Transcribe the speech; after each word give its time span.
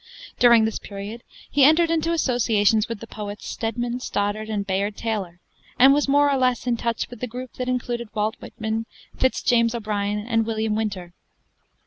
During 0.39 0.65
this 0.65 0.79
period 0.79 1.21
he 1.51 1.63
entered 1.63 1.91
into 1.91 2.11
associations 2.11 2.89
with 2.89 3.01
the 3.01 3.05
poets 3.05 3.47
Stedman, 3.47 3.99
Stoddard, 3.99 4.49
and 4.49 4.65
Bayard 4.65 4.97
Taylor, 4.97 5.39
and 5.77 5.93
was 5.93 6.07
more 6.07 6.31
or 6.31 6.37
less 6.37 6.65
in 6.65 6.75
touch 6.75 7.07
with 7.11 7.19
the 7.19 7.27
group 7.27 7.53
that 7.57 7.69
included 7.69 8.09
Walt 8.15 8.35
Whitman, 8.39 8.87
Fitz 9.15 9.43
James 9.43 9.75
O'Brien, 9.75 10.17
and 10.17 10.47
William 10.47 10.73
Winter. 10.73 11.13